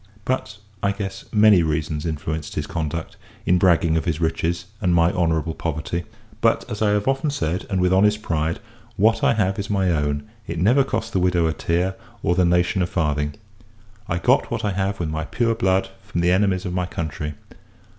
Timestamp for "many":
1.31-1.61